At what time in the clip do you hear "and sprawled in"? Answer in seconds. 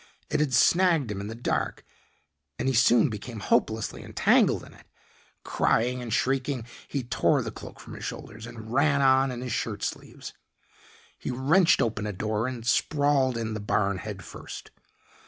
12.47-13.53